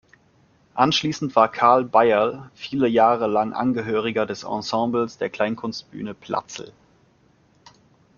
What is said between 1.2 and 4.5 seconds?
war Carl Baierl viele Jahre lang Angehöriger des